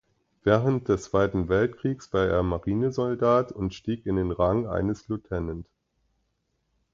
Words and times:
Während 0.43 0.87
des 0.87 1.03
Zweiten 1.03 1.47
Weltkriegs 1.47 2.11
war 2.11 2.25
er 2.25 2.41
Marinesoldat 2.41 3.51
und 3.51 3.75
stieg 3.75 4.07
in 4.07 4.15
den 4.15 4.31
Rang 4.31 4.65
eines 4.67 5.07
Lt. 5.07 5.29